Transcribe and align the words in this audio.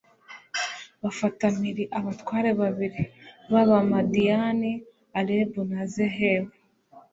bafata 1.01 1.45
mpiri 1.55 1.83
abatware 1.97 2.49
babiri 2.61 3.01
b'abamadiyani, 3.51 4.71
orebu 5.19 5.61
na 5.71 5.81
zehebu 5.93 6.53